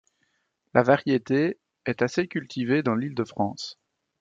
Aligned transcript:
La 0.73 0.81
variété 0.81 1.59
est 1.85 2.01
assez 2.01 2.27
cultivée 2.27 2.81
dans 2.81 2.95
l'Île-de-France. 2.95 3.77